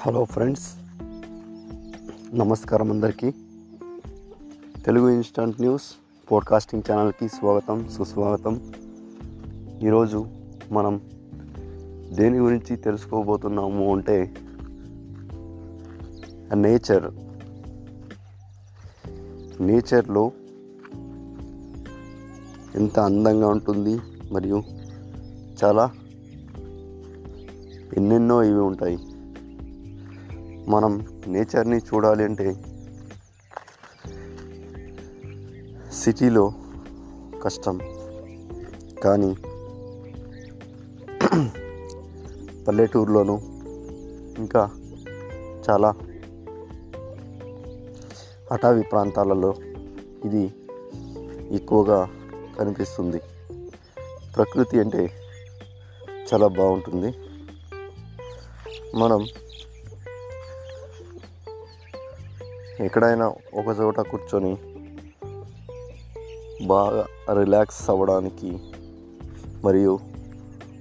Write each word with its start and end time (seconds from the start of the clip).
Hello 0.00 0.24
friends 0.24 0.74
నమస్కారం 2.34 2.90
అందరికీ. 2.90 3.30
Telugu 4.84 5.08
instant 5.08 5.60
news 5.60 5.82
podcasting 6.32 6.82
ఛానల్కి 6.92 7.28
స్వాగతం 7.28 7.88
సుస్వాగతం. 7.88 8.72
ఈరోజు 9.82 10.26
మనం 10.72 11.00
దేని 12.12 12.38
గురించి 12.38 12.76
తెలుసుకోబోతున్నాము 12.76 13.96
అంటే 13.96 14.34
నేచర్. 16.54 17.14
నేచర్లో 19.62 20.32
ఎంత 22.74 22.98
అందంగా 22.98 23.48
ఉంటుంది 23.48 24.00
మరియు 24.32 24.62
చాలా 25.64 25.90
ఎన్నెన్నో 27.96 28.42
ఇవి 28.42 28.60
ఉంటాయి. 28.60 28.98
మనం 30.68 31.22
నేచర్ని 31.26 31.78
చూడాలి 31.78 32.24
అంటే 32.24 32.54
సిటీలో 35.92 36.52
కష్టం. 37.42 37.78
కానీ 39.04 39.34
పల్లెటూరులోనూ 42.64 43.40
ఇంకా 44.38 44.70
చాలా 45.70 45.94
అటవీ 48.52 48.82
ప్రాంతాలలో 48.82 49.54
ఇది 50.24 50.54
ఎక్కువగా 51.54 52.10
కనిపిస్తుంది. 52.58 53.18
ప్రకృతి 54.36 54.80
అంటే 54.80 55.10
చాలా 56.32 56.46
బాగుంటుంది. 56.46 57.14
మనం 58.94 59.26
ఎక్కడైనా 62.80 63.28
ఒక 63.28 63.76
చోట 63.80 64.00
కూర్చొని 64.00 64.56
బాగా 66.66 67.06
రిలాక్స్ 67.32 67.90
అవ్వడానికి 67.90 68.58
మరియు 69.64 69.98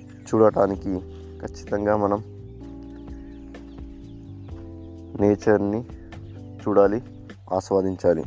చూడటానికి 0.02 1.00
ఖచ్చితంగా 1.42 1.98
మనం 1.98 2.24
నేచర్ని 5.20 5.84
చూడాలి 6.68 7.02
ఆస్వాదించాలి. 7.54 8.24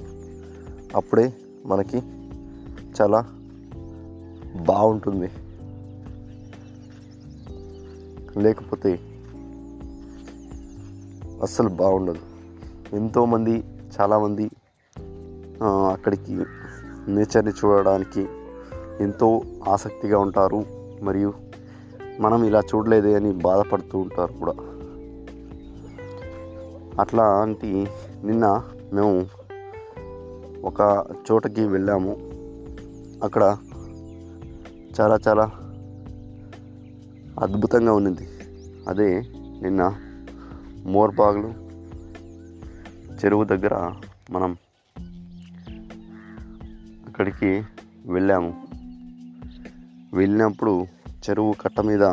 అప్పుడే 0.96 1.32
మనకి 1.66 1.98
చాలా 3.00 3.20
బాగుంటుంది. 4.56 5.30
లేకపోతే 8.40 8.92
అస్సలు 11.42 11.68
బాగుండదు. 11.68 12.29
ఎంతోమంది 12.92 13.64
చాలామంది 14.00 14.50
అక్కడికి 15.64 16.44
నేచర్ని 17.08 17.50
చూడడానికి 17.50 18.28
ఎంతో 19.00 19.42
ఆసక్తిగా 19.68 20.18
ఉంటారు. 20.18 20.64
మరియు 21.02 21.34
మనం 22.20 22.44
ఇలా 22.44 22.60
చూడలేదే 22.60 23.14
అని 23.14 23.32
బాధపడుతూ 23.32 23.98
ఉంటారు 23.98 24.32
కూడా. 24.32 24.52
అట్లాంటి 27.00 27.88
నిన్న 28.24 28.62
మేము 28.92 29.26
ఒక 30.64 31.06
చోటకి 31.30 31.66
వెళ్ళాము. 31.66 32.16
అక్కడ 33.24 33.56
చాలా 35.00 35.18
చాలా 35.28 35.50
అద్భుతంగా 37.40 37.92
ఉన్నింది. 37.92 38.28
అదే 38.88 39.20
నిన్న 39.62 39.94
మోర్బాగ్లు 40.86 41.69
చెరువు 43.20 43.44
దగ్గర 43.44 43.74
మనం 44.30 44.56
అక్కడికి 47.06 47.62
వెళ్ళాము. 48.06 48.68
వెళ్ళినప్పుడు 50.14 50.86
చెరువు 51.08 51.52
కట్ట 51.52 51.80
మీద 51.80 52.04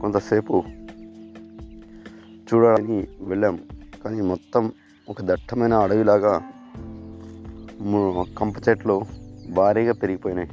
కొంతసేపు 0.00 0.64
చూడడానికి 2.48 3.08
వెళ్ళాము 3.20 3.58
కానీ 4.04 4.20
మొత్తం 4.20 4.72
ఒక 5.08 5.16
దట్టమైన 5.20 5.74
అడవిలాగా 5.74 6.42
కంప 8.38 8.68
చెట్లు 8.68 9.02
భారీగా 9.50 9.92
పెరిగిపోయినాయి. 9.92 10.50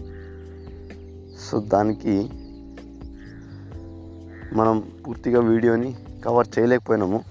సో 1.38 1.60
దానికి 1.60 2.30
మనం 4.54 4.84
పూర్తిగా 5.08 5.40
వీడియోని 5.42 5.96
కవర్ 6.26 6.48
చేయలేకపోయినాము. 6.60 7.24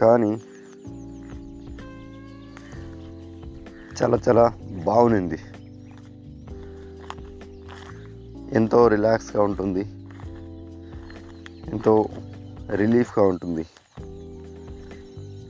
కానీ 0.00 0.40
చాలా 4.02 4.18
చాలా 4.28 4.52
బాగుంది. 4.84 5.38
ఎంతో 8.56 8.88
రిలాక్స్గా 8.88 9.42
ఉంటుంది. 9.42 9.80
ఎంతో 11.70 12.08
రిలీఫ్గా 12.74 13.26
ఉంటుంది. 13.26 13.66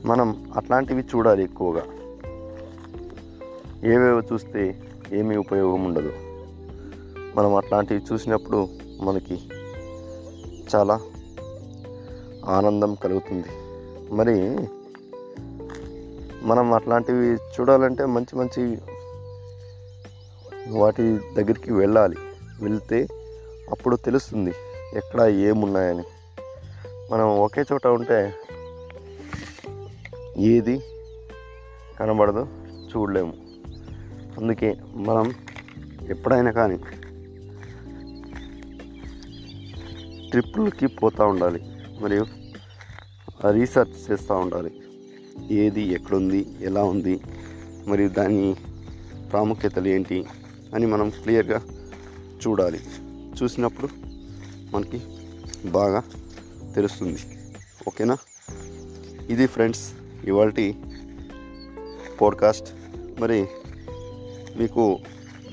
మనం 0.07 0.53
అట్లాంటివి 0.55 1.01
చూడాలి 1.01 1.43
ఎక్కువగా. 1.43 1.83
ఏవేవో 3.89 4.19
చూస్తే 4.19 4.81
ఏమీ 5.13 5.37
ఉపయోగం 5.37 5.85
ఉండదు. 5.85 6.13
మనం 7.35 7.55
అట్లాంటివి 7.55 8.01
చూసినప్పుడు 8.13 8.67
మనకి 9.01 9.39
చాలా 10.75 11.01
ఆనందం 12.45 12.95
కలుగుతుంది. 12.95 13.47
మరి 14.15 14.57
మనం 16.43 16.73
అట్లాంటివి 16.73 17.35
చూడాలంటే 17.35 18.05
మంచి 18.05 18.35
మంచి 18.35 18.77
వాటి 20.69 21.17
దగ్గరికి 21.17 21.73
వెళ్ళాలి. 21.73 22.15
వెళ్తే 22.61 23.07
అప్పుడు 23.71 23.95
తెలుస్తుంది 23.95 24.53
ఎక్కడ 24.93 25.21
ఏమున్నాయని. 25.21 26.03
మనం 27.11 27.39
ఒకే 27.39 27.63
చోట 27.73 27.87
ఉంటే 27.87 28.33
ఏది 30.37 30.83
కనబడదు 31.99 32.47
చూడలేము. 32.65 33.33
అందుకే 34.37 34.75
మనం 34.95 35.33
ఎప్పుడైనా 36.09 36.51
కానీ 36.51 36.77
ట్రిప్పులకి 40.29 40.87
పోతూ 40.87 41.23
ఉండాలి. 41.23 41.61
మరియు 42.01 42.25
రీసెర్చ్ 43.51 44.11
చేస్తూ 44.11 44.35
ఉండాలి. 44.35 44.76
ఏది 45.51 45.81
ఎక్కడుంది 45.81 46.45
ఎలా 46.61 46.83
ఉంది 46.83 47.19
మరియు 47.87 48.09
దాని 48.09 48.55
ప్రాముఖ్యతలు 49.31 49.87
ఏంటి 49.87 50.25
అని 50.75 50.85
మనం 50.85 51.09
క్లియర్గా 51.09 51.61
చూడాలి. 52.47 52.79
చూసినప్పుడు 53.43 53.89
మనకి 54.71 55.01
బాగా 55.65 56.03
తెలుస్తుంది. 56.75 57.19
ఓకేనా? 57.87 58.17
ఇది 59.29 59.47
ఫ్రెండ్స్ 59.47 59.93
ఇవాళ 60.25 60.73
పోడ్కాస్ట్. 62.21 62.69
మరి 63.19 63.47
మీకు 64.57 64.99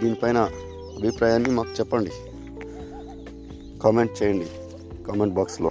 దీనిపైన 0.03 0.39
అభిప్రాయాన్ని 0.99 1.51
మాకు 1.51 1.69
చెప్పండి. 1.69 2.11
కామెంట్ 3.79 4.23
చేయండి. 4.23 4.47
కామెంట్ 5.05 5.35
బాక్స్లో. 5.35 5.71